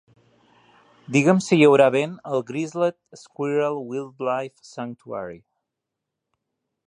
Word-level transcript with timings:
Digue'm 1.15 1.41
si 1.47 1.57
hi 1.59 1.65
haurà 1.67 1.85
vent 1.95 2.15
al 2.31 2.45
Grizzled 2.47 2.97
Squirrel 3.23 3.79
Wildlife 3.91 4.67
Sanctuary... 4.71 5.41